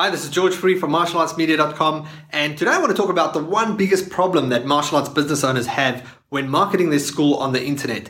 Hi, 0.00 0.10
this 0.10 0.22
is 0.22 0.30
George 0.30 0.54
Fourie 0.54 0.78
from 0.78 0.92
martialartsmedia.com, 0.92 2.06
and 2.30 2.56
today 2.56 2.70
I 2.70 2.78
want 2.78 2.92
to 2.92 2.96
talk 2.96 3.10
about 3.10 3.32
the 3.32 3.42
one 3.42 3.76
biggest 3.76 4.10
problem 4.10 4.50
that 4.50 4.64
martial 4.64 4.96
arts 4.96 5.08
business 5.08 5.42
owners 5.42 5.66
have 5.66 6.06
when 6.28 6.48
marketing 6.48 6.90
their 6.90 7.00
school 7.00 7.34
on 7.34 7.52
the 7.52 7.64
internet. 7.64 8.08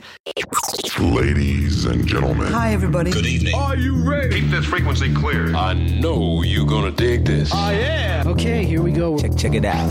Ladies 1.01 1.87
and 1.87 2.07
gentlemen. 2.07 2.53
Hi, 2.53 2.75
everybody. 2.75 3.11
Good 3.11 3.25
evening. 3.25 3.55
Are 3.55 3.75
you 3.75 4.07
ready? 4.07 4.39
Keep 4.39 4.51
this 4.51 4.67
frequency 4.67 5.15
clear. 5.15 5.57
I 5.57 5.73
know 5.73 6.43
you're 6.43 6.67
gonna 6.67 6.91
dig 6.91 7.25
this. 7.25 7.55
I 7.55 7.73
am. 7.73 8.29
Okay, 8.29 8.67
here 8.67 8.83
we 8.83 8.93
go. 8.93 9.17
Check, 9.19 9.35
check 9.39 9.55
it 9.55 9.65
out. 9.65 9.91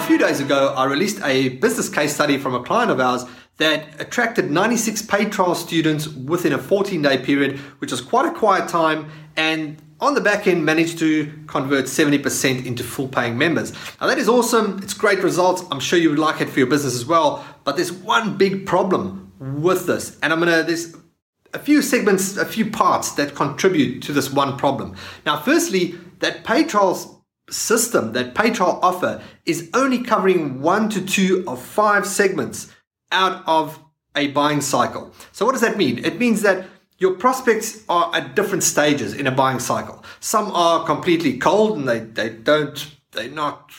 A 0.00 0.06
few 0.06 0.16
days 0.16 0.40
ago, 0.40 0.72
I 0.74 0.84
released 0.84 1.20
a 1.22 1.50
business 1.50 1.90
case 1.90 2.14
study 2.14 2.38
from 2.38 2.54
a 2.54 2.62
client 2.62 2.90
of 2.90 3.00
ours 3.00 3.26
that 3.58 4.00
attracted 4.00 4.50
96 4.50 5.02
paid 5.02 5.30
trial 5.30 5.54
students 5.54 6.08
within 6.08 6.54
a 6.54 6.58
14 6.58 7.02
day 7.02 7.18
period, 7.18 7.58
which 7.80 7.90
was 7.90 8.00
quite 8.00 8.24
a 8.24 8.32
quiet 8.32 8.66
time, 8.66 9.10
and 9.36 9.76
on 10.00 10.14
the 10.14 10.20
back 10.22 10.46
end 10.46 10.64
managed 10.64 10.98
to 11.00 11.30
convert 11.46 11.84
70% 11.84 12.64
into 12.64 12.82
full 12.82 13.08
paying 13.08 13.36
members. 13.36 13.74
Now, 14.00 14.06
that 14.06 14.16
is 14.16 14.26
awesome. 14.26 14.80
It's 14.82 14.94
great 14.94 15.22
results. 15.22 15.62
I'm 15.70 15.80
sure 15.80 15.98
you 15.98 16.08
would 16.08 16.18
like 16.18 16.40
it 16.40 16.48
for 16.48 16.58
your 16.58 16.68
business 16.68 16.94
as 16.94 17.04
well. 17.04 17.44
But 17.64 17.76
there's 17.76 17.92
one 17.92 18.38
big 18.38 18.64
problem 18.64 19.32
with 19.38 19.86
this, 19.86 20.18
and 20.22 20.32
I'm 20.32 20.38
gonna, 20.38 20.62
there's 20.62 20.96
a 21.52 21.58
few 21.58 21.82
segments, 21.82 22.38
a 22.38 22.46
few 22.46 22.70
parts 22.70 23.12
that 23.12 23.34
contribute 23.34 24.02
to 24.04 24.14
this 24.14 24.30
one 24.30 24.56
problem. 24.56 24.96
Now, 25.26 25.38
firstly, 25.38 25.96
that 26.20 26.44
paid 26.44 26.70
trials 26.70 27.19
system, 27.50 28.12
that 28.12 28.34
pay 28.34 28.50
trial 28.50 28.78
offer, 28.82 29.22
is 29.44 29.70
only 29.74 30.02
covering 30.02 30.60
one 30.60 30.88
to 30.90 31.04
two 31.04 31.44
of 31.46 31.60
five 31.60 32.06
segments 32.06 32.72
out 33.12 33.42
of 33.46 33.78
a 34.16 34.28
buying 34.28 34.60
cycle. 34.60 35.12
So, 35.32 35.44
what 35.46 35.52
does 35.52 35.60
that 35.60 35.76
mean? 35.76 36.04
It 36.04 36.18
means 36.18 36.42
that 36.42 36.66
your 36.98 37.14
prospects 37.14 37.82
are 37.88 38.14
at 38.14 38.36
different 38.36 38.62
stages 38.62 39.14
in 39.14 39.26
a 39.26 39.30
buying 39.30 39.58
cycle. 39.58 40.04
Some 40.20 40.50
are 40.52 40.84
completely 40.84 41.38
cold 41.38 41.78
and 41.78 41.88
they, 41.88 42.00
they 42.00 42.28
don't, 42.28 42.94
they're 43.12 43.30
not 43.30 43.72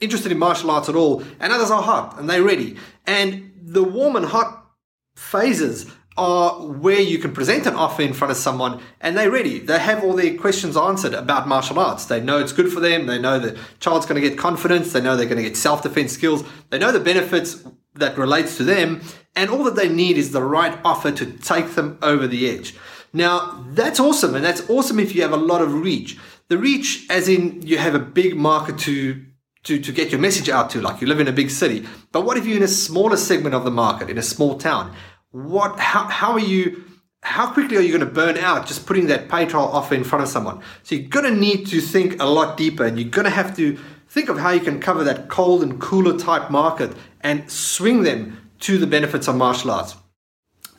interested 0.00 0.30
in 0.30 0.38
martial 0.38 0.70
arts 0.70 0.88
at 0.88 0.94
all, 0.94 1.22
and 1.40 1.52
others 1.52 1.70
are 1.70 1.82
hot 1.82 2.18
and 2.18 2.28
they're 2.28 2.42
ready. 2.42 2.76
And 3.06 3.52
the 3.62 3.84
warm 3.84 4.16
and 4.16 4.26
hot 4.26 4.66
phases 5.14 5.90
are 6.20 6.66
where 6.66 7.00
you 7.00 7.18
can 7.18 7.32
present 7.32 7.66
an 7.66 7.74
offer 7.74 8.02
in 8.02 8.12
front 8.12 8.30
of 8.30 8.36
someone 8.36 8.80
and 9.00 9.16
they're 9.16 9.30
ready. 9.30 9.58
They 9.58 9.78
have 9.78 10.04
all 10.04 10.12
their 10.12 10.36
questions 10.36 10.76
answered 10.76 11.14
about 11.14 11.48
martial 11.48 11.78
arts. 11.78 12.04
They 12.04 12.20
know 12.20 12.38
it's 12.38 12.52
good 12.52 12.70
for 12.70 12.78
them. 12.78 13.06
They 13.06 13.18
know 13.18 13.38
the 13.38 13.58
child's 13.80 14.04
going 14.04 14.20
to 14.20 14.28
get 14.28 14.38
confidence. 14.38 14.92
They 14.92 15.00
know 15.00 15.16
they're 15.16 15.24
going 15.24 15.42
to 15.42 15.48
get 15.48 15.56
self-defense 15.56 16.12
skills. 16.12 16.44
They 16.68 16.78
know 16.78 16.92
the 16.92 17.00
benefits 17.00 17.64
that 17.94 18.18
relates 18.18 18.58
to 18.58 18.64
them. 18.64 19.00
And 19.34 19.48
all 19.48 19.64
that 19.64 19.76
they 19.76 19.88
need 19.88 20.18
is 20.18 20.32
the 20.32 20.42
right 20.42 20.78
offer 20.84 21.10
to 21.10 21.26
take 21.26 21.70
them 21.70 21.98
over 22.02 22.26
the 22.26 22.50
edge. 22.50 22.76
Now, 23.14 23.64
that's 23.70 23.98
awesome. 23.98 24.34
And 24.34 24.44
that's 24.44 24.68
awesome 24.68 25.00
if 25.00 25.14
you 25.14 25.22
have 25.22 25.32
a 25.32 25.38
lot 25.38 25.62
of 25.62 25.72
reach. 25.72 26.18
The 26.48 26.58
reach, 26.58 27.06
as 27.08 27.28
in 27.28 27.62
you 27.62 27.78
have 27.78 27.94
a 27.94 27.98
big 27.98 28.36
market 28.36 28.78
to 28.80 29.24
to, 29.64 29.78
to 29.78 29.92
get 29.92 30.10
your 30.10 30.20
message 30.20 30.48
out 30.48 30.70
to, 30.70 30.80
like 30.80 31.00
you 31.00 31.06
live 31.06 31.20
in 31.20 31.28
a 31.28 31.32
big 31.32 31.50
city. 31.50 31.86
But 32.12 32.22
what 32.22 32.36
if 32.36 32.46
you're 32.46 32.56
in 32.56 32.62
a 32.62 32.68
smaller 32.68 33.16
segment 33.16 33.54
of 33.54 33.64
the 33.64 33.70
market, 33.70 34.08
in 34.08 34.16
a 34.16 34.22
small 34.22 34.58
town? 34.58 34.94
What, 35.32 35.78
how, 35.78 36.04
how 36.04 36.32
are 36.32 36.40
you, 36.40 36.84
how 37.22 37.52
quickly 37.52 37.76
are 37.76 37.80
you 37.80 37.96
going 37.96 38.06
to 38.06 38.12
burn 38.12 38.36
out 38.36 38.66
just 38.66 38.86
putting 38.86 39.06
that 39.06 39.28
pay 39.28 39.46
trial 39.46 39.68
offer 39.68 39.94
in 39.94 40.02
front 40.02 40.24
of 40.24 40.28
someone? 40.28 40.60
So 40.82 40.96
you're 40.96 41.08
going 41.08 41.32
to 41.32 41.38
need 41.38 41.66
to 41.68 41.80
think 41.80 42.20
a 42.20 42.26
lot 42.26 42.56
deeper 42.56 42.84
and 42.84 42.98
you're 42.98 43.10
going 43.10 43.26
to 43.26 43.30
have 43.30 43.54
to 43.56 43.78
think 44.08 44.28
of 44.28 44.38
how 44.38 44.50
you 44.50 44.60
can 44.60 44.80
cover 44.80 45.04
that 45.04 45.28
cold 45.28 45.62
and 45.62 45.80
cooler 45.80 46.18
type 46.18 46.50
market 46.50 46.92
and 47.20 47.48
swing 47.48 48.02
them 48.02 48.50
to 48.60 48.76
the 48.76 48.86
benefits 48.86 49.28
of 49.28 49.36
martial 49.36 49.70
arts. 49.70 49.96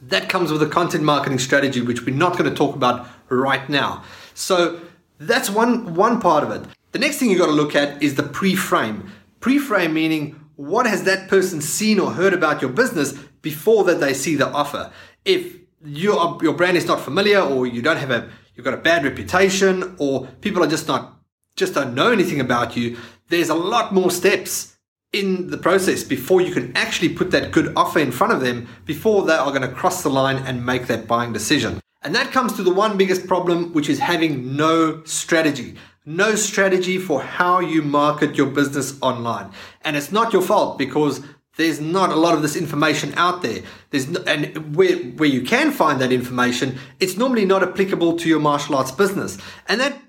That 0.01 0.27
comes 0.27 0.51
with 0.51 0.61
a 0.61 0.67
content 0.67 1.03
marketing 1.03 1.39
strategy, 1.39 1.79
which 1.81 2.05
we're 2.05 2.15
not 2.15 2.37
going 2.37 2.49
to 2.49 2.55
talk 2.55 2.75
about 2.75 3.07
right 3.29 3.69
now. 3.69 4.03
So 4.33 4.81
that's 5.17 5.49
one, 5.49 5.95
one 5.95 6.19
part 6.19 6.43
of 6.43 6.51
it. 6.51 6.67
The 6.91 6.99
next 6.99 7.17
thing 7.17 7.29
you've 7.29 7.39
got 7.39 7.45
to 7.45 7.53
look 7.53 7.75
at 7.75 8.03
is 8.03 8.15
the 8.15 8.23
pre-frame. 8.23 9.09
Pre-frame 9.39 9.93
meaning 9.93 10.41
what 10.57 10.85
has 10.85 11.03
that 11.05 11.29
person 11.29 11.61
seen 11.61 11.99
or 11.99 12.11
heard 12.11 12.33
about 12.33 12.61
your 12.61 12.71
business 12.71 13.13
before 13.41 13.83
that 13.85 13.99
they 13.99 14.13
see 14.13 14.35
the 14.35 14.47
offer. 14.47 14.91
If 15.25 15.57
your 15.83 16.37
your 16.41 16.53
brand 16.53 16.77
is 16.77 16.85
not 16.85 17.01
familiar 17.01 17.39
or 17.39 17.65
you 17.65 17.81
don't 17.81 17.97
have 17.97 18.11
a 18.11 18.29
you've 18.55 18.65
got 18.65 18.73
a 18.73 18.77
bad 18.77 19.03
reputation 19.03 19.95
or 19.97 20.27
people 20.41 20.63
are 20.63 20.67
just 20.67 20.87
not 20.87 21.19
just 21.55 21.73
don't 21.73 21.93
know 21.93 22.11
anything 22.11 22.39
about 22.39 22.77
you, 22.77 22.97
there's 23.29 23.49
a 23.49 23.55
lot 23.55 23.93
more 23.93 24.11
steps 24.11 24.77
in 25.13 25.47
the 25.47 25.57
process 25.57 26.03
before 26.03 26.41
you 26.41 26.53
can 26.53 26.75
actually 26.75 27.09
put 27.09 27.31
that 27.31 27.51
good 27.51 27.73
offer 27.75 27.99
in 27.99 28.11
front 28.11 28.31
of 28.31 28.39
them 28.39 28.67
before 28.85 29.25
they 29.25 29.33
are 29.33 29.49
going 29.49 29.61
to 29.61 29.67
cross 29.67 30.03
the 30.03 30.09
line 30.09 30.37
and 30.37 30.65
make 30.65 30.87
that 30.87 31.07
buying 31.07 31.33
decision. 31.33 31.81
And 32.01 32.15
that 32.15 32.31
comes 32.31 32.53
to 32.53 32.63
the 32.63 32.73
one 32.73 32.97
biggest 32.97 33.27
problem, 33.27 33.73
which 33.73 33.89
is 33.89 33.99
having 33.99 34.55
no 34.55 35.03
strategy. 35.03 35.75
No 36.05 36.33
strategy 36.33 36.97
for 36.97 37.21
how 37.21 37.59
you 37.59 37.83
market 37.83 38.35
your 38.35 38.47
business 38.47 38.97
online. 39.01 39.51
And 39.81 39.95
it's 39.95 40.11
not 40.11 40.33
your 40.33 40.41
fault 40.41 40.79
because 40.79 41.21
there's 41.61 41.79
not 41.79 42.09
a 42.09 42.15
lot 42.15 42.33
of 42.33 42.41
this 42.41 42.55
information 42.55 43.13
out 43.15 43.41
there. 43.41 43.61
There's 43.91 44.07
no, 44.07 44.21
and 44.23 44.75
where 44.75 44.97
where 44.97 45.29
you 45.29 45.41
can 45.41 45.71
find 45.71 46.01
that 46.01 46.11
information, 46.11 46.77
it's 46.99 47.17
normally 47.17 47.45
not 47.45 47.63
applicable 47.63 48.17
to 48.17 48.29
your 48.29 48.39
martial 48.39 48.75
arts 48.75 48.91
business. 48.91 49.37
And 49.67 49.79
that 49.79 50.01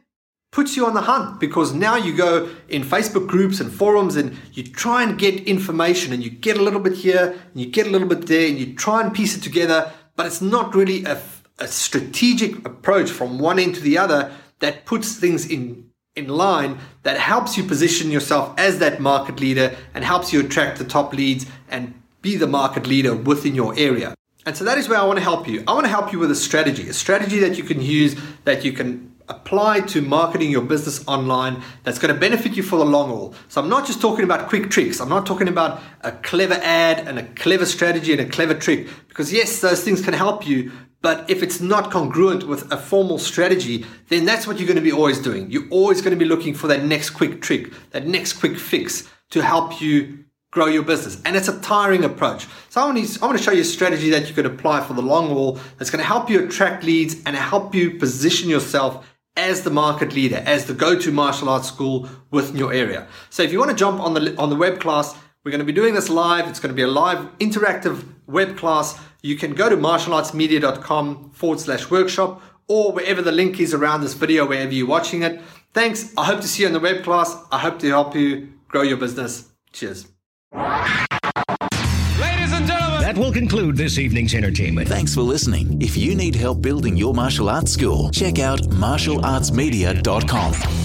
puts 0.50 0.76
you 0.76 0.86
on 0.86 0.94
the 0.94 1.00
hunt 1.00 1.40
because 1.40 1.72
now 1.72 1.96
you 1.96 2.14
go 2.14 2.48
in 2.68 2.82
Facebook 2.82 3.26
groups 3.26 3.58
and 3.58 3.72
forums 3.72 4.16
and 4.16 4.36
you 4.52 4.62
try 4.62 5.02
and 5.02 5.18
get 5.18 5.42
information 5.44 6.12
and 6.12 6.22
you 6.22 6.30
get 6.30 6.58
a 6.58 6.62
little 6.62 6.80
bit 6.80 6.92
here 6.92 7.32
and 7.52 7.60
you 7.60 7.66
get 7.66 7.86
a 7.86 7.90
little 7.90 8.08
bit 8.08 8.26
there 8.26 8.48
and 8.48 8.58
you 8.58 8.74
try 8.74 9.00
and 9.00 9.14
piece 9.14 9.36
it 9.36 9.42
together, 9.42 9.90
but 10.14 10.26
it's 10.26 10.42
not 10.42 10.74
really 10.74 11.04
a, 11.04 11.20
a 11.58 11.66
strategic 11.66 12.66
approach 12.66 13.10
from 13.10 13.38
one 13.38 13.58
end 13.58 13.74
to 13.74 13.80
the 13.80 13.96
other 13.96 14.30
that 14.60 14.84
puts 14.84 15.16
things 15.16 15.46
in 15.46 15.90
in 16.14 16.28
line 16.28 16.78
that 17.04 17.18
helps 17.18 17.56
you 17.56 17.64
position 17.64 18.10
yourself 18.10 18.52
as 18.58 18.78
that 18.78 19.00
market 19.00 19.40
leader 19.40 19.74
and 19.94 20.04
helps 20.04 20.32
you 20.32 20.40
attract 20.40 20.78
the 20.78 20.84
top 20.84 21.14
leads 21.14 21.46
and 21.68 21.94
be 22.20 22.36
the 22.36 22.46
market 22.46 22.86
leader 22.86 23.14
within 23.14 23.54
your 23.54 23.76
area. 23.78 24.14
And 24.44 24.56
so 24.56 24.64
that 24.64 24.76
is 24.76 24.88
where 24.88 24.98
I 24.98 25.04
want 25.04 25.18
to 25.18 25.22
help 25.22 25.48
you. 25.48 25.64
I 25.66 25.72
want 25.72 25.84
to 25.84 25.90
help 25.90 26.12
you 26.12 26.18
with 26.18 26.30
a 26.30 26.34
strategy, 26.34 26.88
a 26.88 26.92
strategy 26.92 27.38
that 27.38 27.56
you 27.56 27.64
can 27.64 27.80
use 27.80 28.16
that 28.44 28.64
you 28.64 28.72
can 28.72 29.10
apply 29.28 29.80
to 29.80 30.02
marketing 30.02 30.50
your 30.50 30.62
business 30.62 31.02
online 31.06 31.62
that's 31.84 31.98
going 31.98 32.12
to 32.12 32.20
benefit 32.20 32.56
you 32.56 32.62
for 32.62 32.76
the 32.76 32.84
long 32.84 33.08
haul. 33.08 33.34
So 33.48 33.62
I'm 33.62 33.68
not 33.68 33.86
just 33.86 34.00
talking 34.00 34.24
about 34.24 34.48
quick 34.48 34.68
tricks. 34.68 35.00
I'm 35.00 35.08
not 35.08 35.24
talking 35.24 35.48
about 35.48 35.80
a 36.02 36.12
clever 36.12 36.58
ad 36.60 37.06
and 37.08 37.18
a 37.18 37.22
clever 37.22 37.64
strategy 37.64 38.12
and 38.12 38.20
a 38.20 38.26
clever 38.26 38.52
trick 38.52 38.88
because 39.08 39.32
yes, 39.32 39.60
those 39.60 39.82
things 39.82 40.02
can 40.02 40.12
help 40.12 40.46
you, 40.46 40.72
but 41.02 41.28
if 41.28 41.42
it's 41.42 41.60
not 41.60 41.90
congruent 41.90 42.46
with 42.46 42.70
a 42.72 42.76
formal 42.76 43.18
strategy, 43.18 43.84
then 44.08 44.24
that's 44.24 44.46
what 44.46 44.58
you're 44.58 44.66
going 44.66 44.76
to 44.76 44.82
be 44.82 44.92
always 44.92 45.18
doing. 45.18 45.50
You're 45.50 45.68
always 45.70 46.00
going 46.00 46.12
to 46.12 46.16
be 46.16 46.24
looking 46.24 46.54
for 46.54 46.68
that 46.68 46.84
next 46.84 47.10
quick 47.10 47.42
trick, 47.42 47.72
that 47.90 48.06
next 48.06 48.34
quick 48.34 48.56
fix 48.56 49.08
to 49.30 49.42
help 49.42 49.80
you 49.80 50.24
grow 50.52 50.66
your 50.66 50.82
business. 50.82 51.20
And 51.24 51.34
it's 51.34 51.48
a 51.48 51.60
tiring 51.60 52.04
approach. 52.04 52.46
So 52.68 52.80
I 52.80 52.84
want, 52.84 53.04
to, 53.04 53.22
I 53.22 53.26
want 53.26 53.38
to 53.38 53.44
show 53.44 53.52
you 53.52 53.62
a 53.62 53.64
strategy 53.64 54.10
that 54.10 54.28
you 54.28 54.34
can 54.34 54.46
apply 54.46 54.82
for 54.82 54.94
the 54.94 55.02
long 55.02 55.28
haul 55.28 55.58
that's 55.78 55.90
going 55.90 56.02
to 56.02 56.06
help 56.06 56.30
you 56.30 56.44
attract 56.44 56.84
leads 56.84 57.16
and 57.26 57.34
help 57.34 57.74
you 57.74 57.98
position 57.98 58.48
yourself 58.48 59.06
as 59.34 59.62
the 59.62 59.70
market 59.70 60.12
leader, 60.12 60.42
as 60.44 60.66
the 60.66 60.74
go-to 60.74 61.10
martial 61.10 61.48
arts 61.48 61.66
school 61.66 62.08
within 62.30 62.56
your 62.56 62.72
area. 62.72 63.08
So 63.30 63.42
if 63.42 63.50
you 63.50 63.58
want 63.58 63.70
to 63.70 63.76
jump 63.76 63.98
on 63.98 64.12
the 64.12 64.36
on 64.36 64.50
the 64.50 64.56
web 64.56 64.78
class, 64.78 65.16
we're 65.42 65.50
going 65.50 65.60
to 65.60 65.64
be 65.64 65.72
doing 65.72 65.94
this 65.94 66.10
live. 66.10 66.46
It's 66.48 66.60
going 66.60 66.70
to 66.70 66.76
be 66.76 66.82
a 66.82 66.86
live 66.86 67.18
interactive 67.38 68.04
web 68.32 68.56
class. 68.56 68.98
You 69.22 69.36
can 69.36 69.54
go 69.54 69.68
to 69.68 69.76
martialartsmedia.com 69.76 71.30
forward 71.30 71.60
slash 71.60 71.90
workshop 71.90 72.42
or 72.66 72.92
wherever 72.92 73.22
the 73.22 73.32
link 73.32 73.60
is 73.60 73.74
around 73.74 74.00
this 74.00 74.14
video, 74.14 74.46
wherever 74.46 74.72
you're 74.72 74.86
watching 74.86 75.22
it. 75.22 75.40
Thanks. 75.74 76.12
I 76.16 76.24
hope 76.24 76.40
to 76.40 76.48
see 76.48 76.62
you 76.62 76.68
in 76.68 76.72
the 76.72 76.80
web 76.80 77.04
class. 77.04 77.36
I 77.50 77.58
hope 77.58 77.78
to 77.80 77.88
help 77.88 78.14
you 78.14 78.52
grow 78.68 78.82
your 78.82 78.96
business. 78.96 79.48
Cheers. 79.72 80.06
Ladies 80.52 80.72
and 82.52 82.66
gentlemen. 82.66 83.02
That 83.02 83.16
will 83.16 83.32
conclude 83.32 83.76
this 83.76 83.98
evening's 83.98 84.34
entertainment. 84.34 84.88
Thanks 84.88 85.14
for 85.14 85.22
listening. 85.22 85.80
If 85.80 85.96
you 85.96 86.14
need 86.14 86.34
help 86.34 86.60
building 86.62 86.96
your 86.96 87.14
martial 87.14 87.48
arts 87.48 87.72
school, 87.72 88.10
check 88.10 88.38
out 88.38 88.60
martialartsmedia.com. 88.60 90.81